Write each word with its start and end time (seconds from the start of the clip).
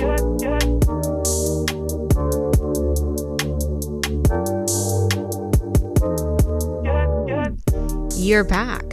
You're 0.00 0.14
back. 8.44 8.84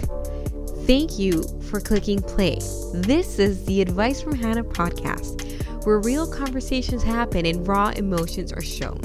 Thank 0.88 1.20
you 1.20 1.44
for 1.70 1.80
clicking 1.80 2.24
play. 2.24 2.58
This 2.94 3.38
is 3.38 3.64
the 3.66 3.82
Advice 3.82 4.20
from 4.20 4.34
Hannah 4.34 4.64
podcast, 4.64 5.86
where 5.86 6.00
real 6.00 6.26
conversations 6.26 7.04
happen 7.04 7.46
and 7.46 7.68
raw 7.68 7.90
emotions 7.90 8.52
are 8.52 8.64
shown. 8.64 9.00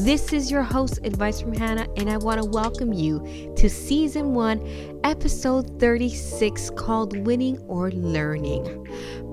This 0.00 0.32
is 0.32 0.50
your 0.50 0.62
host, 0.62 1.00
Advice 1.04 1.42
from 1.42 1.52
Hannah, 1.52 1.88
and 1.98 2.08
I 2.08 2.16
want 2.16 2.42
to 2.42 2.48
welcome 2.48 2.94
you 2.94 3.52
to 3.56 3.68
season 3.68 4.32
one, 4.32 4.66
episode 5.04 5.78
36, 5.78 6.70
called 6.70 7.18
Winning 7.26 7.58
or 7.68 7.90
Learning. 7.90 8.83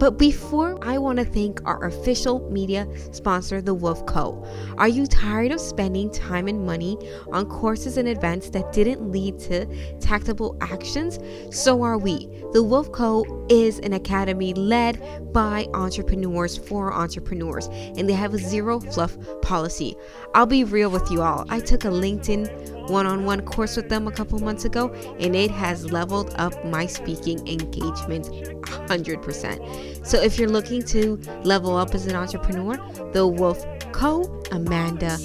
But 0.02 0.18
before, 0.18 0.80
I 0.82 0.98
want 0.98 1.20
to 1.20 1.26
thank 1.26 1.62
our 1.64 1.86
official 1.86 2.40
media 2.50 2.88
sponsor, 3.12 3.62
The 3.62 3.76
Wolf 3.76 4.04
Co. 4.08 4.44
Are 4.80 4.88
you 4.88 5.06
tired 5.06 5.52
of 5.52 5.60
spending 5.60 6.10
time 6.10 6.48
and 6.48 6.66
money 6.66 6.98
on 7.32 7.46
courses 7.46 7.98
and 7.98 8.08
events 8.08 8.50
that 8.50 8.74
didn't 8.74 9.12
lead 9.12 9.38
to 9.42 9.68
tactable 10.00 10.58
actions? 10.60 11.20
So 11.56 11.84
are 11.84 12.00
we. 12.00 12.28
The 12.52 12.64
Wolf 12.64 12.92
Co. 12.92 13.46
is 13.48 13.78
an 13.78 13.94
academy 13.94 14.56
led 14.56 15.32
by 15.34 15.68
entrepreneurs 15.76 16.58
for 16.58 16.92
entrepreneurs, 16.92 17.68
and 17.68 18.10
they 18.10 18.14
have 18.14 18.34
a 18.34 18.40
zero 18.40 18.80
fluff 18.80 19.16
policy. 19.44 19.96
I'll 20.34 20.48
be 20.48 20.64
real 20.64 20.90
with 20.90 21.12
you 21.12 21.22
all. 21.22 21.46
I 21.48 21.60
took 21.60 21.86
a 21.86 21.90
LinkedIn 21.90 22.81
one 22.92 23.08
on 23.08 23.26
one 23.26 23.42
course 23.42 23.76
with 23.76 23.90
them 23.90 24.08
a 24.08 24.12
couple 24.12 24.38
months 24.40 24.66
ago, 24.66 24.94
and 25.20 25.36
it 25.36 25.50
has 25.50 25.92
leveled 25.92 26.34
up 26.38 26.64
my 26.66 26.86
speaking 26.86 27.40
engagement 27.48 28.26
100%. 28.26 30.06
So 30.06 30.22
if 30.22 30.38
you're 30.38 30.50
looking 30.50 30.84
to 30.84 31.20
level 31.44 31.76
up 31.76 31.96
as 31.96 32.06
an 32.08 32.16
entrepreneur, 32.16 32.78
the 33.14 33.26
Wolf 33.26 33.66
Co. 33.92 34.24
Amanda 34.52 35.18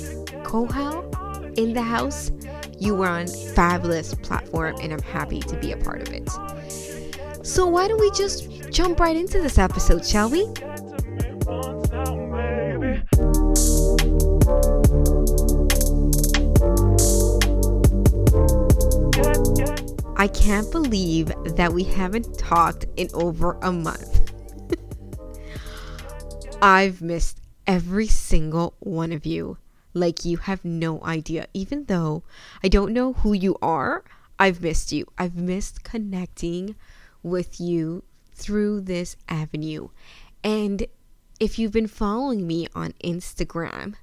Kohal 0.45 1.59
in 1.59 1.73
the 1.73 1.83
house. 1.83 2.31
You 2.79 3.03
are 3.03 3.09
on 3.09 3.27
fabulous 3.27 4.15
platform, 4.15 4.77
and 4.83 4.93
I'm 4.93 5.03
happy 5.03 5.41
to 5.41 5.57
be 5.57 5.73
a 5.73 5.77
part 5.79 6.07
of 6.07 6.13
it. 6.13 6.29
So 7.45 7.67
why 7.67 7.89
don't 7.89 8.01
we 8.01 8.11
just 8.11 8.71
jump 8.71 9.01
right 9.01 9.17
into 9.17 9.41
this 9.41 9.57
episode, 9.57 10.05
shall 10.05 10.29
we? 10.29 10.47
I 20.27 20.29
can't 20.31 20.69
believe 20.73 21.31
that 21.55 21.73
we 21.73 21.85
haven't 21.85 22.37
talked 22.37 22.85
in 22.97 23.09
over 23.15 23.57
a 23.63 23.71
month. 23.71 24.33
I've 26.61 27.01
missed 27.01 27.41
every 27.65 28.09
single 28.09 28.75
one 28.81 29.13
of 29.13 29.25
you. 29.25 29.59
Like 29.95 30.25
you 30.25 30.39
have 30.39 30.65
no 30.65 31.01
idea. 31.05 31.47
Even 31.55 31.85
though 31.85 32.25
I 32.61 32.67
don't 32.67 32.93
know 32.93 33.13
who 33.13 33.35
you 33.35 33.57
are, 33.63 34.03
I've 34.37 34.61
missed 34.61 34.91
you. 34.91 35.07
I've 35.17 35.37
missed 35.37 35.85
connecting 35.85 36.75
with 37.23 37.61
you 37.61 38.03
through 38.35 38.81
this 38.81 39.15
avenue. 39.29 39.91
And 40.43 40.89
if 41.39 41.57
you've 41.57 41.71
been 41.71 41.87
following 41.87 42.49
me 42.49 42.67
on 42.75 42.95
Instagram, 43.05 43.95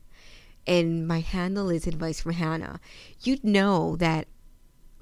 and 0.66 1.06
my 1.06 1.20
handle 1.20 1.70
is 1.70 1.86
Advice 1.86 2.22
from 2.22 2.32
Hannah, 2.32 2.80
you'd 3.24 3.44
know 3.44 3.98
that 3.98 4.30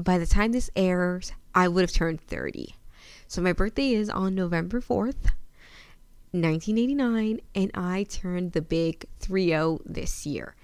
by 0.03 0.17
the 0.17 0.25
time 0.25 0.52
this 0.52 0.69
airs, 0.75 1.31
I 1.53 1.67
would 1.67 1.81
have 1.81 1.91
turned 1.91 2.21
30. 2.21 2.75
So 3.27 3.41
my 3.41 3.53
birthday 3.53 3.94
is 3.94 4.09
on 4.09 4.35
November 4.35 4.81
4th, 4.81 5.31
1989, 6.31 7.39
and 7.55 7.71
I 7.73 8.03
turned 8.03 8.53
the 8.53 8.61
big 8.61 9.05
3 9.19 9.47
0 9.47 9.80
this 9.85 10.25
year. 10.25 10.55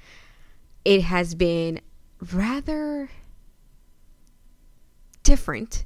It 0.85 1.03
has 1.03 1.35
been 1.35 1.81
rather 2.33 3.09
different 5.23 5.85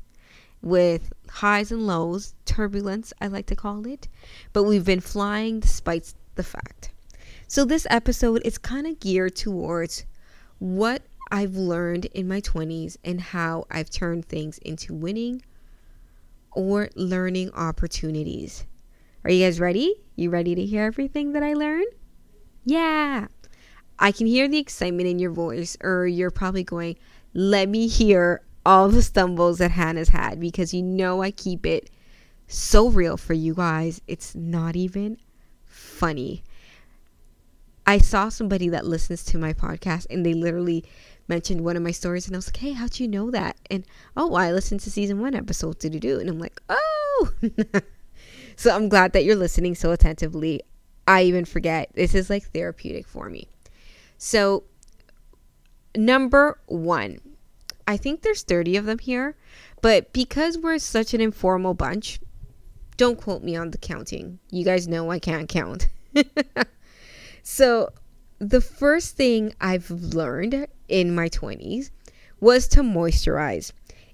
with 0.62 1.12
highs 1.30 1.72
and 1.72 1.88
lows, 1.88 2.36
turbulence, 2.46 3.12
I 3.20 3.28
like 3.28 3.48
to 3.48 3.56
call 3.56 3.88
it, 3.88 4.08
but 4.54 4.64
we've 4.64 4.86
been 4.86 5.00
flying 5.00 5.60
despite 5.60 6.14
the 6.36 6.44
fact. 6.44 6.92
So 7.48 7.66
this 7.66 7.88
episode 7.90 8.42
is 8.46 8.58
kind 8.58 8.86
of 8.86 9.00
geared 9.00 9.36
towards 9.36 10.06
what 10.60 11.02
I've 11.32 11.56
learned 11.56 12.06
in 12.08 12.28
my 12.28 12.42
20s 12.42 12.98
and 13.06 13.22
how 13.22 13.66
I've 13.72 13.90
turned 13.90 14.26
things 14.26 14.58
into 14.60 14.94
winning 14.94 15.42
or 16.52 16.90
learning 16.96 17.52
opportunities. 17.54 18.66
Are 19.24 19.32
you 19.32 19.46
guys 19.46 19.60
ready? 19.60 19.96
You 20.16 20.30
ready 20.30 20.56
to 20.56 20.66
hear 20.66 20.84
everything 20.84 21.32
that 21.34 21.44
I 21.44 21.54
learned? 21.54 21.88
Yeah. 22.66 23.28
I 23.98 24.12
can 24.12 24.28
hear 24.28 24.48
the 24.48 24.58
excitement 24.58 25.08
in 25.08 25.20
your 25.20 25.32
voice, 25.32 25.78
or 25.82 26.06
you're 26.08 26.32
probably 26.32 26.64
going, 26.64 26.98
let 27.34 27.70
me 27.70 27.88
hear 27.88 28.42
all 28.66 28.90
the 28.90 29.02
stumbles 29.02 29.60
that 29.60 29.72
Hannah's 29.72 30.10
had 30.10 30.40
because 30.40 30.74
you 30.74 30.84
know 30.84 31.22
I 31.22 31.32
keep 31.32 31.66
it 31.66 31.90
so 32.48 32.90
real 32.90 33.16
for 33.16 33.34
you 33.34 33.54
guys. 33.54 34.02
It's 34.08 34.36
not 34.36 34.76
even 34.76 35.18
funny. 35.66 36.44
I 37.86 37.98
saw 37.98 38.30
somebody 38.30 38.70
that 38.70 38.86
listens 38.86 39.24
to 39.26 39.38
my 39.38 39.54
podcast 39.54 40.08
and 40.10 40.26
they 40.26 40.34
literally 40.34 40.86
mentioned 41.32 41.64
one 41.64 41.78
of 41.78 41.82
my 41.82 41.92
stories 41.92 42.28
and 42.28 42.36
I 42.36 42.40
was 42.40 42.50
like, 42.50 42.58
hey, 42.58 42.74
how'd 42.74 43.00
you 43.00 43.08
know 43.08 43.32
that? 43.32 43.56
And 43.70 43.86
oh, 44.18 44.34
I 44.36 44.52
listened 44.52 44.82
to 44.82 44.92
season 44.92 45.22
one 45.22 45.34
episode 45.34 45.80
to 45.80 45.90
do. 45.90 46.20
And 46.20 46.30
I'm 46.30 46.40
like, 46.40 46.60
oh. 46.68 47.32
so 48.58 48.76
I'm 48.76 48.90
glad 48.90 49.14
that 49.14 49.24
you're 49.24 49.38
listening 49.38 49.74
so 49.74 49.92
attentively. 49.92 50.62
I 51.08 51.24
even 51.24 51.46
forget. 51.46 51.90
This 51.94 52.14
is 52.14 52.30
like 52.30 52.44
therapeutic 52.52 53.08
for 53.08 53.30
me. 53.30 53.48
So, 54.18 54.66
number 55.96 56.60
one, 56.66 57.20
I 57.88 57.96
think 57.96 58.24
there's 58.24 58.44
30 58.44 58.76
of 58.76 58.86
them 58.86 59.00
here, 59.00 59.38
but 59.82 60.12
because 60.12 60.58
we're 60.58 60.80
such 60.80 61.14
an 61.14 61.22
informal 61.22 61.74
bunch, 61.74 62.20
don't 62.98 63.20
quote 63.20 63.42
me 63.42 63.56
on 63.56 63.72
the 63.72 63.78
counting. 63.78 64.40
You 64.50 64.66
guys 64.66 64.86
know 64.86 65.10
I 65.10 65.20
can't 65.20 65.48
count. 65.48 65.88
so, 67.44 67.90
the 68.42 68.60
first 68.60 69.16
thing 69.16 69.54
I've 69.62 69.92
learned 69.92 70.66
in 70.88 71.14
my 71.14 71.30
20s 71.30 71.92
was 72.40 72.68
to 72.70 72.82
moisturize. 72.82 73.72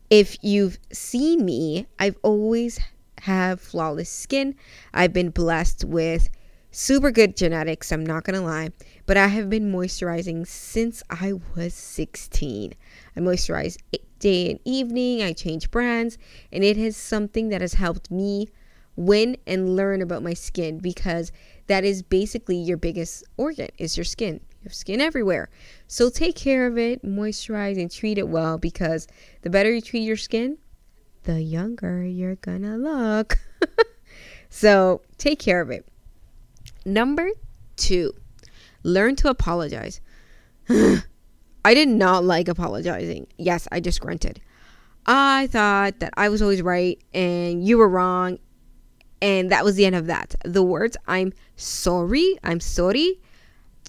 If 0.09 0.35
you've 0.43 0.77
seen 0.91 1.45
me, 1.45 1.87
I've 1.97 2.17
always 2.23 2.77
have 3.21 3.61
flawless 3.61 4.09
skin. 4.09 4.55
I've 4.93 5.13
been 5.13 5.29
blessed 5.29 5.85
with 5.85 6.27
super 6.71 7.09
good 7.09 7.37
genetics, 7.37 7.89
I'm 7.93 8.05
not 8.05 8.25
going 8.25 8.37
to 8.37 8.45
lie, 8.45 8.71
but 9.05 9.15
I 9.15 9.27
have 9.27 9.49
been 9.49 9.71
moisturizing 9.71 10.45
since 10.45 11.01
I 11.09 11.33
was 11.55 11.73
16. 11.73 12.73
I 13.15 13.19
moisturize 13.21 13.77
day 14.19 14.51
and 14.51 14.59
evening, 14.65 15.21
I 15.21 15.31
change 15.31 15.71
brands, 15.71 16.17
and 16.51 16.65
it 16.65 16.77
is 16.77 16.97
something 16.97 17.47
that 17.49 17.61
has 17.61 17.75
helped 17.75 18.11
me 18.11 18.49
win 18.97 19.37
and 19.47 19.77
learn 19.77 20.01
about 20.01 20.23
my 20.23 20.33
skin 20.33 20.79
because 20.79 21.31
that 21.67 21.85
is 21.85 22.01
basically 22.03 22.57
your 22.57 22.77
biggest 22.77 23.23
organ 23.37 23.69
is 23.77 23.95
your 23.95 24.03
skin 24.03 24.41
you 24.61 24.63
have 24.63 24.73
skin 24.73 24.99
everywhere. 24.99 25.49
So 25.87 26.09
take 26.09 26.35
care 26.35 26.67
of 26.67 26.77
it, 26.77 27.03
moisturize, 27.03 27.79
and 27.79 27.91
treat 27.91 28.17
it 28.17 28.27
well 28.27 28.57
because 28.57 29.07
the 29.41 29.49
better 29.49 29.73
you 29.73 29.81
treat 29.81 30.01
your 30.01 30.17
skin, 30.17 30.57
the 31.23 31.41
younger 31.41 32.03
you're 32.03 32.35
gonna 32.35 32.77
look. 32.77 33.37
so 34.49 35.01
take 35.17 35.39
care 35.39 35.61
of 35.61 35.69
it. 35.69 35.87
Number 36.85 37.29
two, 37.75 38.13
learn 38.83 39.15
to 39.17 39.29
apologize. 39.29 40.01
I 40.69 41.73
did 41.73 41.89
not 41.89 42.23
like 42.23 42.47
apologizing. 42.47 43.27
Yes, 43.37 43.67
I 43.71 43.79
just 43.79 44.01
grunted. 44.01 44.41
I 45.05 45.47
thought 45.47 45.99
that 45.99 46.13
I 46.17 46.29
was 46.29 46.41
always 46.41 46.61
right 46.61 47.01
and 47.13 47.65
you 47.65 47.77
were 47.77 47.87
wrong. 47.87 48.39
And 49.21 49.51
that 49.51 49.65
was 49.65 49.75
the 49.75 49.85
end 49.85 49.95
of 49.95 50.07
that. 50.07 50.35
The 50.45 50.63
words 50.63 50.95
I'm 51.07 51.33
sorry, 51.55 52.37
I'm 52.43 52.59
sorry, 52.59 53.19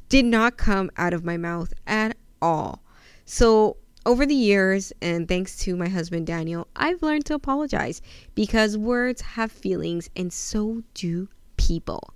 did 0.09 0.25
not 0.25 0.57
come 0.57 0.91
out 0.97 1.13
of 1.13 1.25
my 1.25 1.37
mouth 1.37 1.73
at 1.87 2.17
all. 2.41 2.83
So, 3.25 3.77
over 4.07 4.25
the 4.25 4.35
years, 4.35 4.91
and 5.03 5.29
thanks 5.29 5.59
to 5.59 5.77
my 5.77 5.89
husband 5.89 6.27
Daniel, 6.27 6.67
I've 6.75 7.03
learned 7.03 7.27
to 7.27 7.35
apologize 7.35 8.01
because 8.35 8.79
words 8.79 9.21
have 9.21 9.53
feelings 9.53 10.09
and 10.17 10.33
so 10.33 10.83
do 10.95 11.29
people. 11.59 12.15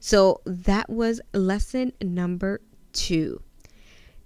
So, 0.00 0.40
that 0.46 0.88
was 0.88 1.20
lesson 1.34 1.92
number 2.00 2.62
two. 2.92 3.42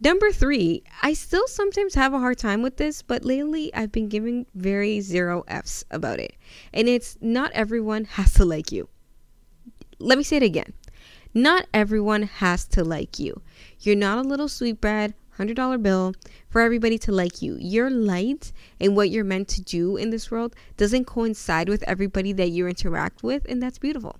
Number 0.05 0.33
three, 0.33 0.83
I 1.01 1.13
still 1.13 1.47
sometimes 1.47 1.95
have 1.95 2.13
a 2.13 2.19
hard 2.19 2.37
time 2.37 2.61
with 2.61 2.77
this, 2.77 3.03
but 3.03 3.25
lately 3.25 3.73
I've 3.73 3.93
been 3.93 4.09
giving 4.09 4.47
very 4.53 5.01
zero 5.01 5.45
F's 5.47 5.85
about 5.93 6.19
it. 6.19 6.35
And 6.73 6.89
it's 6.89 7.17
not 7.21 7.53
everyone 7.53 8.07
has 8.07 8.35
to 8.35 8.45
like 8.45 8.73
you. 8.73 8.89
Let 10.01 10.19
me 10.19 10.25
say 10.25 10.39
it 10.39 10.43
again. 10.43 10.73
Not 11.35 11.67
everyone 11.73 12.25
has 12.25 12.65
to 12.69 12.83
like 12.83 13.21
you. 13.21 13.43
You're 13.79 13.95
not 13.95 14.19
a 14.19 14.29
little 14.29 14.49
sweetbread, 14.49 15.15
$100 15.39 15.81
bill 15.81 16.15
for 16.49 16.61
everybody 16.63 16.99
to 16.99 17.13
like 17.13 17.41
you. 17.41 17.57
Your 17.61 17.89
light 17.89 18.53
and 18.81 18.97
what 18.97 19.11
you're 19.11 19.23
meant 19.23 19.47
to 19.51 19.63
do 19.63 19.97
in 19.97 20.11
this 20.11 20.33
world 20.33 20.57
doesn't 20.77 21.05
coincide 21.05 21.69
with 21.69 21.85
everybody 21.85 22.33
that 22.33 22.51
you 22.51 22.67
interact 22.67 23.23
with, 23.23 23.47
and 23.49 23.63
that's 23.63 23.79
beautiful. 23.79 24.19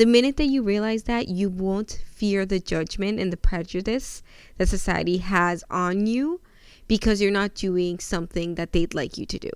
The 0.00 0.06
minute 0.06 0.38
that 0.38 0.46
you 0.46 0.62
realize 0.62 1.02
that, 1.02 1.28
you 1.28 1.50
won't 1.50 2.02
fear 2.10 2.46
the 2.46 2.58
judgment 2.58 3.20
and 3.20 3.30
the 3.30 3.36
prejudice 3.36 4.22
that 4.56 4.70
society 4.70 5.18
has 5.18 5.62
on 5.68 6.06
you 6.06 6.40
because 6.88 7.20
you're 7.20 7.30
not 7.30 7.54
doing 7.54 7.98
something 7.98 8.54
that 8.54 8.72
they'd 8.72 8.94
like 8.94 9.18
you 9.18 9.26
to 9.26 9.38
do. 9.38 9.50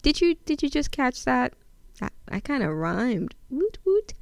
Did 0.00 0.22
you 0.22 0.36
did 0.46 0.62
you 0.62 0.70
just 0.70 0.90
catch 0.90 1.26
that? 1.26 1.52
I, 2.00 2.08
I 2.30 2.40
kind 2.40 2.62
of 2.62 2.72
rhymed. 2.72 3.34
Woot 3.50 3.76
woot. 3.84 4.14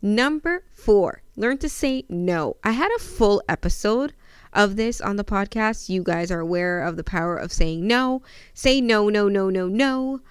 Number 0.00 0.64
4. 0.72 1.20
Learn 1.36 1.58
to 1.58 1.68
say 1.68 2.06
no. 2.08 2.56
I 2.64 2.70
had 2.70 2.90
a 2.96 2.98
full 2.98 3.42
episode 3.46 4.14
of 4.54 4.76
this 4.76 5.02
on 5.02 5.16
the 5.16 5.22
podcast. 5.22 5.90
You 5.90 6.02
guys 6.02 6.30
are 6.30 6.40
aware 6.40 6.80
of 6.80 6.96
the 6.96 7.04
power 7.04 7.36
of 7.36 7.52
saying 7.52 7.86
no. 7.86 8.22
Say 8.54 8.80
no, 8.80 9.10
no, 9.10 9.28
no, 9.28 9.50
no, 9.50 9.68
no 9.68 10.22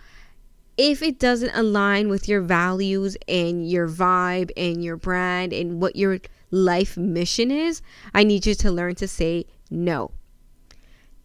if 0.78 1.02
it 1.02 1.20
doesn't 1.20 1.56
align 1.56 2.08
with 2.08 2.28
your 2.28 2.42
values 2.42 3.18
and 3.28 3.70
your 3.70 3.88
vibe 3.88 4.52
and 4.56 4.84
your 4.84 4.96
brand 4.96 5.52
and 5.52 5.82
what 5.82 5.96
your 5.96 6.20
life 6.52 6.96
mission 6.96 7.50
is, 7.50 7.82
I 8.14 8.24
need 8.24 8.46
you 8.46 8.54
to 8.56 8.72
learn 8.72 8.96
to 8.96 9.08
say 9.08 9.46
no. 9.72 10.12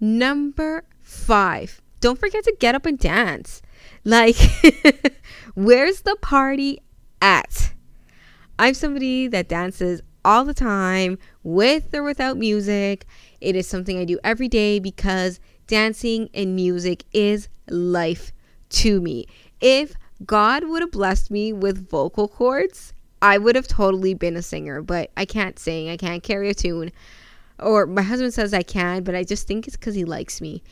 Number 0.01 0.85
five, 1.01 1.83
don't 2.01 2.19
forget 2.19 2.45
to 2.45 2.57
get 2.59 2.75
up 2.75 2.87
and 2.87 2.99
dance. 2.99 3.61
Like, 4.05 4.37
where's 5.55 6.01
the 6.01 6.17
party 6.21 6.81
at? 7.21 7.75
I'm 8.59 8.75
somebody 8.75 9.29
that 9.29 9.49
dances 9.49 10.01
all 10.25 10.45
the 10.45 10.55
time 10.55 11.19
with 11.43 11.95
or 11.95 12.03
without 12.03 12.37
music. 12.37 13.07
It 13.41 13.55
is 13.55 13.69
something 13.69 13.99
I 13.99 14.05
do 14.05 14.19
every 14.25 14.49
day 14.49 14.79
because 14.79 15.41
dancing 15.67 16.31
and 16.33 16.57
music 16.57 17.05
is 17.13 17.49
life 17.69 18.33
to 18.73 19.01
me. 19.01 19.27
If 19.61 19.95
God 20.25 20.65
would 20.65 20.83
have 20.83 20.91
blessed 20.91 21.31
me 21.31 21.53
with 21.53 21.89
vocal 21.89 22.29
cords, 22.29 22.93
I 23.21 23.39
would 23.39 23.55
have 23.55 23.69
totally 23.69 24.15
been 24.15 24.37
a 24.37 24.43
singer, 24.43 24.83
but 24.83 25.11
I 25.17 25.25
can't 25.25 25.59
sing. 25.59 25.89
I 25.89 25.97
can't 25.97 26.23
carry 26.23 26.51
a 26.51 26.55
tune. 26.55 26.91
Or 27.59 27.87
my 27.87 28.03
husband 28.03 28.35
says 28.35 28.53
I 28.53 28.63
can, 28.63 29.05
but 29.05 29.15
I 29.15 29.23
just 29.23 29.47
think 29.47 29.67
it's 29.67 29.77
because 29.77 29.95
he 29.95 30.05
likes 30.05 30.41
me. 30.41 30.63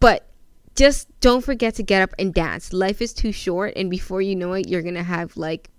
But 0.00 0.28
just 0.74 1.08
don't 1.20 1.44
forget 1.44 1.74
to 1.76 1.82
get 1.82 2.02
up 2.02 2.14
and 2.18 2.34
dance. 2.34 2.72
Life 2.72 3.00
is 3.00 3.12
too 3.12 3.32
short, 3.32 3.72
and 3.76 3.90
before 3.90 4.20
you 4.20 4.36
know 4.36 4.52
it, 4.52 4.68
you're 4.68 4.82
going 4.82 4.94
to 4.94 5.02
have 5.02 5.36
like 5.36 5.70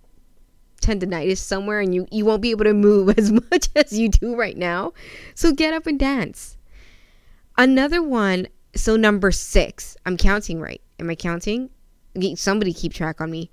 tendonitis 0.81 1.37
somewhere 1.37 1.79
and 1.79 1.95
you, 1.95 2.05
you 2.11 2.25
won't 2.25 2.41
be 2.41 2.51
able 2.51 2.65
to 2.65 2.73
move 2.73 3.09
as 3.17 3.31
much 3.31 3.69
as 3.75 3.97
you 3.97 4.09
do 4.09 4.35
right 4.35 4.57
now. 4.57 4.93
So 5.35 5.51
get 5.51 5.73
up 5.73 5.87
and 5.87 5.99
dance. 5.99 6.57
Another 7.57 8.01
one 8.01 8.47
so 8.75 8.95
number 8.95 9.31
six, 9.31 9.95
I'm 10.05 10.17
counting 10.17 10.59
right. 10.59 10.81
Am 11.03 11.09
I 11.09 11.15
counting? 11.15 11.69
Somebody 12.35 12.71
keep 12.71 12.93
track 12.93 13.19
on 13.19 13.29
me. 13.29 13.51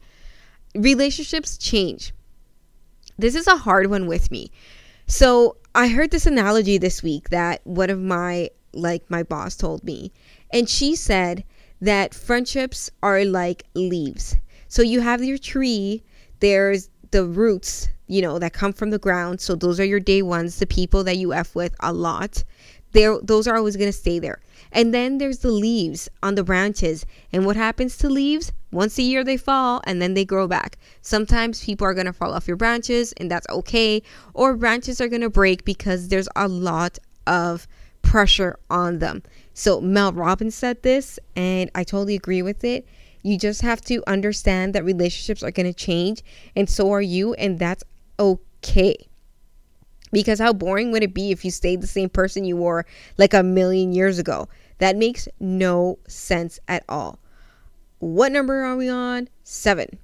Relationships 0.76 1.58
change. 1.58 2.14
This 3.18 3.34
is 3.34 3.48
a 3.48 3.56
hard 3.56 3.88
one 3.88 4.06
with 4.06 4.30
me. 4.30 4.52
So 5.08 5.56
I 5.74 5.88
heard 5.88 6.12
this 6.12 6.26
analogy 6.26 6.78
this 6.78 7.02
week 7.02 7.30
that 7.30 7.60
one 7.64 7.90
of 7.90 7.98
my 8.00 8.50
like 8.72 9.10
my 9.10 9.24
boss 9.24 9.56
told 9.56 9.82
me, 9.82 10.12
and 10.52 10.68
she 10.68 10.94
said 10.94 11.42
that 11.80 12.14
friendships 12.14 12.88
are 13.02 13.24
like 13.24 13.64
leaves. 13.74 14.36
So 14.68 14.82
you 14.82 15.00
have 15.00 15.24
your 15.24 15.38
tree. 15.38 16.04
There's 16.38 16.88
the 17.10 17.24
roots, 17.24 17.88
you 18.06 18.22
know, 18.22 18.38
that 18.38 18.52
come 18.52 18.72
from 18.72 18.90
the 18.90 18.98
ground. 19.00 19.40
So 19.40 19.56
those 19.56 19.80
are 19.80 19.84
your 19.84 19.98
day 19.98 20.22
ones, 20.22 20.60
the 20.60 20.66
people 20.66 21.02
that 21.02 21.16
you 21.16 21.34
f 21.34 21.56
with 21.56 21.74
a 21.80 21.92
lot. 21.92 22.44
There, 22.92 23.18
those 23.22 23.46
are 23.46 23.56
always 23.56 23.76
gonna 23.76 23.92
stay 23.92 24.18
there. 24.18 24.40
And 24.72 24.94
then 24.94 25.18
there's 25.18 25.38
the 25.38 25.50
leaves 25.50 26.08
on 26.22 26.34
the 26.34 26.44
branches. 26.44 27.04
And 27.32 27.44
what 27.44 27.56
happens 27.56 27.96
to 27.98 28.08
leaves? 28.08 28.52
Once 28.72 28.98
a 28.98 29.02
year 29.02 29.24
they 29.24 29.36
fall 29.36 29.80
and 29.84 30.00
then 30.00 30.14
they 30.14 30.24
grow 30.24 30.46
back. 30.46 30.78
Sometimes 31.02 31.64
people 31.64 31.86
are 31.86 31.94
going 31.94 32.06
to 32.06 32.12
fall 32.12 32.32
off 32.32 32.46
your 32.46 32.56
branches 32.56 33.12
and 33.14 33.30
that's 33.30 33.48
okay. 33.48 34.02
Or 34.32 34.54
branches 34.54 35.00
are 35.00 35.08
going 35.08 35.22
to 35.22 35.30
break 35.30 35.64
because 35.64 36.08
there's 36.08 36.28
a 36.36 36.46
lot 36.46 36.98
of 37.26 37.66
pressure 38.02 38.58
on 38.70 39.00
them. 39.00 39.22
So 39.54 39.80
Mel 39.80 40.12
Robbins 40.12 40.54
said 40.54 40.82
this 40.82 41.18
and 41.34 41.70
I 41.74 41.82
totally 41.82 42.14
agree 42.14 42.42
with 42.42 42.62
it. 42.62 42.86
You 43.22 43.38
just 43.38 43.62
have 43.62 43.82
to 43.82 44.02
understand 44.06 44.74
that 44.74 44.84
relationships 44.84 45.42
are 45.42 45.50
going 45.50 45.66
to 45.66 45.74
change 45.74 46.22
and 46.54 46.70
so 46.70 46.92
are 46.92 47.02
you 47.02 47.34
and 47.34 47.58
that's 47.58 47.82
okay. 48.18 49.09
Because 50.12 50.38
how 50.38 50.52
boring 50.52 50.90
would 50.92 51.02
it 51.02 51.14
be 51.14 51.30
if 51.30 51.44
you 51.44 51.50
stayed 51.50 51.80
the 51.80 51.86
same 51.86 52.08
person 52.08 52.44
you 52.44 52.56
were 52.56 52.84
like 53.16 53.34
a 53.34 53.42
million 53.42 53.92
years 53.92 54.18
ago? 54.18 54.48
That 54.78 54.96
makes 54.96 55.28
no 55.38 55.98
sense 56.08 56.58
at 56.66 56.84
all. 56.88 57.18
What 57.98 58.32
number 58.32 58.62
are 58.64 58.76
we 58.76 58.88
on? 58.88 59.28
Seven. 59.44 59.98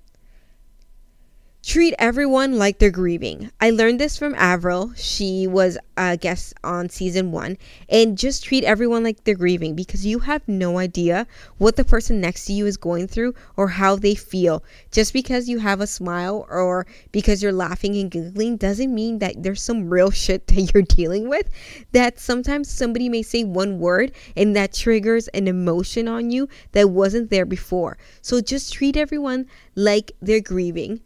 Treat 1.77 1.95
everyone 1.99 2.57
like 2.57 2.79
they're 2.79 2.91
grieving. 2.91 3.51
I 3.61 3.69
learned 3.69 4.01
this 4.01 4.17
from 4.17 4.35
Avril. 4.37 4.95
She 4.97 5.47
was 5.47 5.77
a 5.99 6.17
guest 6.17 6.55
on 6.65 6.89
season 6.89 7.33
one. 7.33 7.59
And 7.91 8.17
just 8.17 8.45
treat 8.45 8.65
everyone 8.65 9.05
like 9.05 9.25
they're 9.25 9.35
grieving 9.35 9.75
because 9.75 10.07
you 10.07 10.21
have 10.21 10.41
no 10.49 10.79
idea 10.79 11.27
what 11.59 11.77
the 11.77 11.85
person 11.85 12.19
next 12.19 12.47
to 12.47 12.55
you 12.55 12.65
is 12.65 12.79
going 12.79 13.09
through 13.09 13.35
or 13.59 13.69
how 13.69 13.95
they 13.95 14.15
feel. 14.15 14.65
Just 14.91 15.13
because 15.13 15.51
you 15.51 15.59
have 15.59 15.83
a 15.83 15.87
smile 15.87 16.47
or 16.49 16.87
because 17.13 17.43
you're 17.43 17.53
laughing 17.53 17.95
and 17.97 18.11
giggling 18.11 18.57
doesn't 18.57 18.95
mean 18.95 19.19
that 19.19 19.43
there's 19.43 19.61
some 19.61 19.91
real 19.91 20.11
shit 20.11 20.47
that 20.47 20.73
you're 20.73 20.83
dealing 20.97 21.29
with. 21.29 21.51
That 21.93 22.19
sometimes 22.19 22.71
somebody 22.71 23.11
may 23.11 23.21
say 23.21 23.45
one 23.45 23.81
word 23.81 24.13
and 24.35 24.57
that 24.57 24.73
triggers 24.73 25.29
an 25.29 25.47
emotion 25.47 26.09
on 26.09 26.31
you 26.31 26.49
that 26.73 26.89
wasn't 26.89 27.29
there 27.29 27.45
before. 27.45 27.99
So 28.23 28.41
just 28.41 28.73
treat 28.73 28.97
everyone 28.97 29.45
like 29.75 30.13
they're 30.23 30.41
grieving 30.41 31.03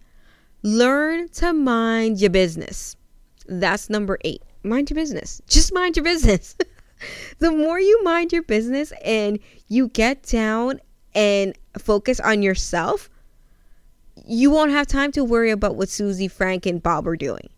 Learn 0.62 1.28
to 1.30 1.52
mind 1.52 2.20
your 2.20 2.30
business. 2.30 2.96
That's 3.46 3.88
number 3.88 4.18
eight. 4.24 4.42
Mind 4.62 4.90
your 4.90 4.94
business. 4.94 5.40
Just 5.48 5.72
mind 5.72 5.96
your 5.96 6.04
business. 6.04 6.54
the 7.38 7.50
more 7.50 7.80
you 7.80 8.02
mind 8.04 8.32
your 8.32 8.42
business 8.42 8.92
and 9.04 9.38
you 9.68 9.88
get 9.88 10.22
down 10.24 10.80
and 11.14 11.56
focus 11.78 12.20
on 12.20 12.42
yourself, 12.42 13.08
you 14.26 14.50
won't 14.50 14.70
have 14.70 14.86
time 14.86 15.12
to 15.12 15.24
worry 15.24 15.50
about 15.50 15.76
what 15.76 15.88
Susie, 15.88 16.28
Frank, 16.28 16.66
and 16.66 16.82
Bob 16.82 17.08
are 17.08 17.16
doing 17.16 17.48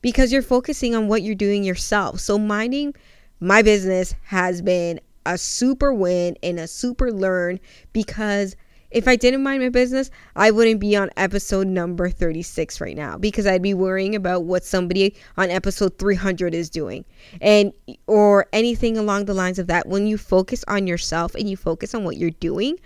because 0.00 0.32
you're 0.32 0.42
focusing 0.42 0.94
on 0.94 1.08
what 1.08 1.22
you're 1.22 1.34
doing 1.34 1.62
yourself. 1.62 2.20
So, 2.20 2.38
minding 2.38 2.94
my 3.40 3.62
business 3.62 4.14
has 4.24 4.62
been 4.62 5.00
a 5.26 5.36
super 5.36 5.92
win 5.92 6.36
and 6.42 6.58
a 6.58 6.66
super 6.66 7.12
learn 7.12 7.60
because 7.92 8.56
if 8.90 9.08
I 9.08 9.16
didn't 9.16 9.42
mind 9.42 9.62
my 9.62 9.68
business, 9.68 10.10
I 10.36 10.50
wouldn't 10.50 10.80
be 10.80 10.96
on 10.96 11.10
episode 11.16 11.66
number 11.66 12.08
36 12.08 12.80
right 12.80 12.96
now 12.96 13.18
because 13.18 13.46
I'd 13.46 13.62
be 13.62 13.74
worrying 13.74 14.14
about 14.14 14.44
what 14.44 14.64
somebody 14.64 15.14
on 15.36 15.50
episode 15.50 15.98
300 15.98 16.54
is 16.54 16.70
doing 16.70 17.04
and 17.40 17.72
or 18.06 18.46
anything 18.52 18.96
along 18.96 19.24
the 19.24 19.34
lines 19.34 19.58
of 19.58 19.66
that. 19.66 19.88
When 19.88 20.06
you 20.06 20.16
focus 20.16 20.64
on 20.68 20.86
yourself 20.86 21.34
and 21.34 21.50
you 21.50 21.56
focus 21.56 21.94
on 21.94 22.04
what 22.04 22.16
you're 22.16 22.30
doing, 22.30 22.78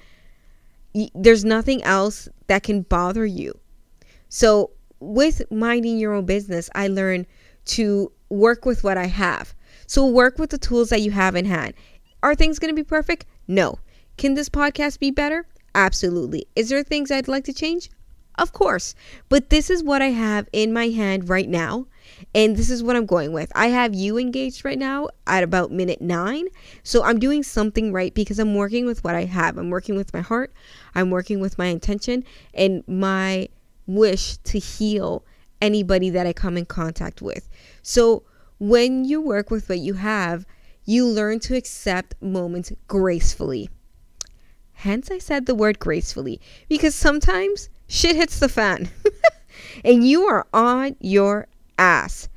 there's 1.14 1.44
nothing 1.44 1.82
else 1.84 2.28
that 2.46 2.62
can 2.62 2.82
bother 2.82 3.26
you. 3.26 3.58
So, 4.28 4.70
with 5.00 5.42
minding 5.50 5.98
your 5.98 6.12
own 6.12 6.26
business, 6.26 6.68
I 6.74 6.88
learned 6.88 7.26
to 7.66 8.12
work 8.28 8.64
with 8.64 8.84
what 8.84 8.98
I 8.98 9.06
have. 9.06 9.54
So, 9.86 10.06
work 10.06 10.38
with 10.38 10.50
the 10.50 10.58
tools 10.58 10.90
that 10.90 11.00
you 11.00 11.10
have 11.10 11.36
in 11.36 11.44
hand. 11.44 11.74
Are 12.22 12.34
things 12.34 12.58
going 12.58 12.74
to 12.74 12.80
be 12.80 12.86
perfect? 12.86 13.26
No. 13.48 13.78
Can 14.16 14.34
this 14.34 14.48
podcast 14.48 14.98
be 14.98 15.10
better? 15.10 15.46
Absolutely. 15.74 16.46
Is 16.56 16.68
there 16.68 16.82
things 16.82 17.10
I'd 17.10 17.28
like 17.28 17.44
to 17.44 17.52
change? 17.52 17.90
Of 18.36 18.52
course. 18.52 18.94
But 19.28 19.50
this 19.50 19.70
is 19.70 19.82
what 19.82 20.02
I 20.02 20.08
have 20.08 20.48
in 20.52 20.72
my 20.72 20.88
hand 20.88 21.28
right 21.28 21.48
now. 21.48 21.86
And 22.34 22.56
this 22.56 22.70
is 22.70 22.82
what 22.82 22.96
I'm 22.96 23.06
going 23.06 23.32
with. 23.32 23.52
I 23.54 23.68
have 23.68 23.94
you 23.94 24.18
engaged 24.18 24.64
right 24.64 24.78
now 24.78 25.08
at 25.26 25.42
about 25.42 25.70
minute 25.70 26.00
nine. 26.00 26.46
So 26.82 27.04
I'm 27.04 27.18
doing 27.18 27.42
something 27.42 27.92
right 27.92 28.14
because 28.14 28.38
I'm 28.38 28.54
working 28.54 28.86
with 28.86 29.04
what 29.04 29.14
I 29.14 29.24
have. 29.24 29.58
I'm 29.58 29.70
working 29.70 29.96
with 29.96 30.12
my 30.14 30.20
heart. 30.20 30.52
I'm 30.94 31.10
working 31.10 31.40
with 31.40 31.58
my 31.58 31.66
intention 31.66 32.24
and 32.54 32.82
my 32.88 33.48
wish 33.86 34.38
to 34.38 34.58
heal 34.58 35.24
anybody 35.60 36.10
that 36.10 36.26
I 36.26 36.32
come 36.32 36.56
in 36.56 36.66
contact 36.66 37.20
with. 37.20 37.48
So 37.82 38.22
when 38.58 39.04
you 39.04 39.20
work 39.20 39.50
with 39.50 39.68
what 39.68 39.78
you 39.78 39.94
have, 39.94 40.46
you 40.84 41.06
learn 41.06 41.40
to 41.40 41.56
accept 41.56 42.14
moments 42.20 42.72
gracefully. 42.88 43.70
Hence, 44.80 45.10
I 45.10 45.18
said 45.18 45.44
the 45.44 45.54
word 45.54 45.78
gracefully 45.78 46.40
because 46.66 46.94
sometimes 46.94 47.68
shit 47.86 48.16
hits 48.16 48.40
the 48.40 48.48
fan 48.48 48.88
and 49.84 50.08
you 50.08 50.22
are 50.22 50.46
on 50.54 50.96
your 51.00 51.48
ass 51.78 52.30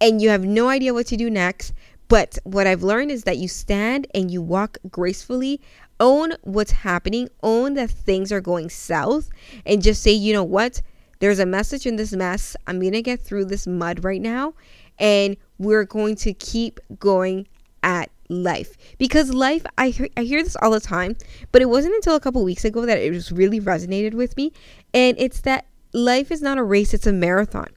and 0.00 0.22
you 0.22 0.28
have 0.28 0.44
no 0.44 0.68
idea 0.68 0.94
what 0.94 1.06
to 1.08 1.16
do 1.16 1.28
next. 1.28 1.72
But 2.06 2.38
what 2.44 2.68
I've 2.68 2.84
learned 2.84 3.10
is 3.10 3.24
that 3.24 3.38
you 3.38 3.48
stand 3.48 4.06
and 4.14 4.30
you 4.30 4.40
walk 4.40 4.78
gracefully, 4.92 5.60
own 5.98 6.34
what's 6.42 6.70
happening, 6.70 7.28
own 7.42 7.74
that 7.74 7.90
things 7.90 8.30
are 8.30 8.40
going 8.40 8.70
south, 8.70 9.28
and 9.66 9.82
just 9.82 10.04
say, 10.04 10.12
you 10.12 10.32
know 10.32 10.44
what? 10.44 10.82
There's 11.18 11.40
a 11.40 11.46
message 11.46 11.84
in 11.84 11.96
this 11.96 12.12
mess. 12.12 12.54
I'm 12.68 12.78
going 12.78 12.92
to 12.92 13.02
get 13.02 13.20
through 13.20 13.46
this 13.46 13.66
mud 13.66 14.04
right 14.04 14.22
now, 14.22 14.54
and 15.00 15.36
we're 15.58 15.84
going 15.84 16.14
to 16.16 16.32
keep 16.32 16.78
going 17.00 17.48
at 17.82 18.08
life 18.28 18.76
because 18.98 19.32
life 19.32 19.64
I 19.76 19.88
hear, 19.88 20.08
I 20.16 20.22
hear 20.22 20.42
this 20.42 20.56
all 20.62 20.70
the 20.70 20.80
time 20.80 21.16
but 21.50 21.60
it 21.62 21.68
wasn't 21.68 21.94
until 21.96 22.14
a 22.14 22.20
couple 22.20 22.42
weeks 22.44 22.64
ago 22.64 22.86
that 22.86 22.98
it 22.98 23.12
just 23.12 23.30
really 23.30 23.60
resonated 23.60 24.14
with 24.14 24.36
me 24.36 24.52
and 24.94 25.16
it's 25.18 25.40
that 25.42 25.66
life 25.92 26.30
is 26.30 26.42
not 26.42 26.58
a 26.58 26.62
race, 26.62 26.94
it's 26.94 27.06
a 27.06 27.12
marathon. 27.12 27.68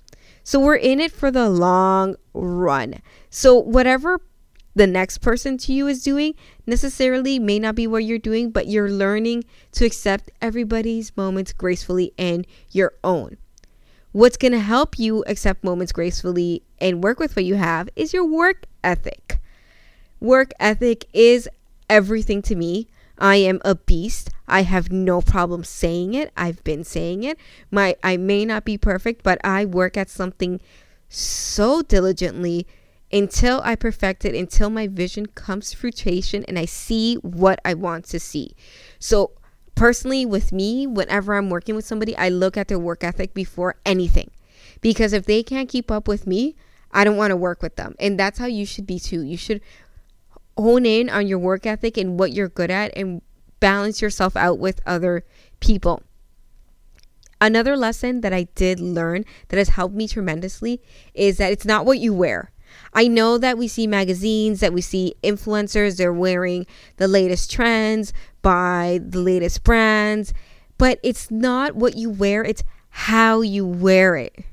So 0.43 0.59
we're 0.59 0.75
in 0.75 0.99
it 0.99 1.11
for 1.11 1.31
the 1.31 1.49
long 1.49 2.15
run. 2.33 3.01
So 3.29 3.55
whatever 3.55 4.21
the 4.75 4.87
next 4.87 5.19
person 5.19 5.57
to 5.59 5.73
you 5.73 5.87
is 5.87 6.03
doing 6.03 6.35
necessarily 6.67 7.39
may 7.39 7.59
not 7.59 7.75
be 7.75 7.87
what 7.87 8.03
you're 8.03 8.19
doing, 8.19 8.51
but 8.51 8.67
you're 8.67 8.91
learning 8.91 9.45
to 9.73 9.85
accept 9.85 10.31
everybody's 10.41 11.15
moments 11.15 11.53
gracefully 11.53 12.13
and 12.17 12.45
your 12.71 12.93
own. 13.03 13.37
What's 14.11 14.37
going 14.37 14.51
to 14.51 14.59
help 14.59 14.99
you 14.99 15.23
accept 15.27 15.63
moments 15.63 15.91
gracefully 15.91 16.63
and 16.79 17.03
work 17.03 17.19
with 17.19 17.35
what 17.35 17.45
you 17.45 17.55
have 17.55 17.89
is 17.95 18.13
your 18.13 18.25
work 18.25 18.65
ethic. 18.83 19.39
Work 20.19 20.51
ethic 20.59 21.05
is 21.13 21.49
everything 21.89 22.41
to 22.43 22.55
me. 22.55 22.87
I 23.17 23.37
am 23.37 23.61
a 23.63 23.75
beast. 23.75 24.29
I 24.47 24.63
have 24.63 24.91
no 24.91 25.21
problem 25.21 25.63
saying 25.63 26.13
it. 26.13 26.31
I've 26.35 26.63
been 26.63 26.83
saying 26.83 27.23
it. 27.23 27.37
My 27.71 27.95
I 28.03 28.17
may 28.17 28.45
not 28.45 28.65
be 28.65 28.77
perfect, 28.77 29.23
but 29.23 29.39
I 29.43 29.65
work 29.65 29.97
at 29.97 30.09
something 30.09 30.59
so 31.07 31.81
diligently 31.81 32.67
until 33.11 33.61
I 33.63 33.75
perfect 33.75 34.25
it, 34.25 34.35
until 34.35 34.69
my 34.69 34.87
vision 34.87 35.27
comes 35.27 35.71
to 35.71 35.77
fruition 35.77 36.43
and 36.45 36.59
I 36.59 36.65
see 36.65 37.15
what 37.15 37.59
I 37.63 37.73
want 37.73 38.05
to 38.05 38.19
see. 38.19 38.55
So, 38.99 39.31
personally, 39.75 40.25
with 40.25 40.51
me, 40.51 40.87
whenever 40.87 41.35
I'm 41.35 41.49
working 41.49 41.75
with 41.75 41.85
somebody, 41.85 42.15
I 42.17 42.29
look 42.29 42.57
at 42.57 42.67
their 42.67 42.79
work 42.79 43.03
ethic 43.03 43.33
before 43.33 43.75
anything. 43.85 44.31
Because 44.81 45.13
if 45.13 45.25
they 45.25 45.43
can't 45.43 45.69
keep 45.69 45.89
up 45.89 46.07
with 46.07 46.27
me, 46.27 46.55
I 46.91 47.03
don't 47.03 47.17
want 47.17 47.31
to 47.31 47.37
work 47.37 47.61
with 47.61 47.75
them. 47.75 47.95
And 47.99 48.19
that's 48.19 48.39
how 48.39 48.45
you 48.45 48.65
should 48.65 48.87
be 48.87 48.99
too. 48.99 49.21
You 49.21 49.37
should 49.37 49.61
hone 50.57 50.85
in 50.85 51.09
on 51.09 51.27
your 51.27 51.39
work 51.39 51.65
ethic 51.65 51.97
and 51.97 52.19
what 52.19 52.31
you're 52.31 52.49
good 52.49 52.71
at 52.71 52.95
and 52.95 53.21
balance 53.59 54.01
yourself 54.01 54.35
out 54.35 54.59
with 54.59 54.81
other 54.85 55.23
people. 55.59 56.03
Another 57.41 57.75
lesson 57.75 58.21
that 58.21 58.33
I 58.33 58.43
did 58.55 58.79
learn 58.79 59.25
that 59.49 59.57
has 59.57 59.69
helped 59.69 59.95
me 59.95 60.07
tremendously 60.07 60.81
is 61.13 61.37
that 61.37 61.51
it's 61.51 61.65
not 61.65 61.85
what 61.85 61.99
you 61.99 62.13
wear, 62.13 62.51
I 62.93 63.07
know 63.07 63.37
that 63.37 63.57
we 63.57 63.67
see 63.67 63.87
magazines, 63.87 64.59
that 64.59 64.73
we 64.73 64.81
see 64.81 65.15
influencers, 65.23 65.97
they're 65.97 66.13
wearing 66.13 66.65
the 66.97 67.07
latest 67.07 67.51
trends 67.51 68.13
by 68.41 68.99
the 69.03 69.19
latest 69.19 69.63
brands, 69.63 70.33
but 70.77 70.99
it's 71.03 71.29
not 71.31 71.75
what 71.75 71.95
you 71.95 72.09
wear, 72.09 72.43
it's 72.43 72.63
how 72.89 73.41
you 73.41 73.65
wear 73.65 74.15
it. 74.15 74.45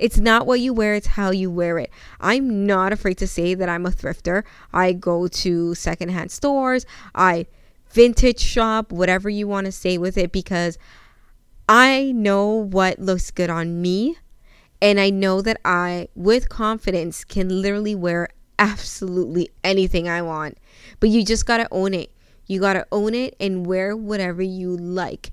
It's 0.00 0.18
not 0.18 0.46
what 0.46 0.60
you 0.60 0.72
wear, 0.72 0.94
it's 0.94 1.08
how 1.08 1.30
you 1.30 1.50
wear 1.50 1.78
it. 1.78 1.90
I'm 2.20 2.66
not 2.66 2.92
afraid 2.92 3.18
to 3.18 3.26
say 3.26 3.54
that 3.54 3.68
I'm 3.68 3.84
a 3.84 3.90
thrifter. 3.90 4.44
I 4.72 4.92
go 4.92 5.28
to 5.28 5.74
secondhand 5.74 6.32
stores, 6.32 6.86
I 7.14 7.46
vintage 7.90 8.40
shop, 8.40 8.92
whatever 8.92 9.28
you 9.28 9.46
want 9.46 9.66
to 9.66 9.72
say 9.72 9.98
with 9.98 10.16
it, 10.16 10.32
because 10.32 10.78
I 11.68 12.12
know 12.12 12.48
what 12.48 12.98
looks 12.98 13.30
good 13.30 13.50
on 13.50 13.82
me 13.82 14.16
and 14.80 14.98
I 14.98 15.10
know 15.10 15.42
that 15.42 15.60
I, 15.64 16.08
with 16.14 16.48
confidence, 16.48 17.22
can 17.22 17.60
literally 17.60 17.94
wear 17.94 18.28
absolutely 18.58 19.50
anything 19.62 20.08
I 20.08 20.22
want. 20.22 20.56
But 20.98 21.10
you 21.10 21.24
just 21.24 21.44
gotta 21.44 21.68
own 21.70 21.92
it. 21.92 22.10
You 22.46 22.60
gotta 22.60 22.86
own 22.90 23.14
it 23.14 23.36
and 23.38 23.66
wear 23.66 23.94
whatever 23.94 24.42
you 24.42 24.76
like. 24.76 25.30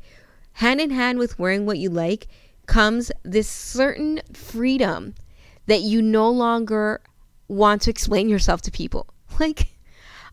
Hand 0.53 0.81
in 0.81 0.89
hand 0.89 1.19
with 1.19 1.39
wearing 1.39 1.65
what 1.65 1.77
you 1.77 1.89
like 1.89 2.27
comes 2.67 3.11
this 3.23 3.49
certain 3.49 4.21
freedom 4.33 5.15
that 5.65 5.81
you 5.81 6.01
no 6.01 6.29
longer 6.29 7.01
want 7.47 7.81
to 7.83 7.89
explain 7.89 8.29
yourself 8.29 8.61
to 8.63 8.71
people. 8.71 9.07
Like, 9.39 9.67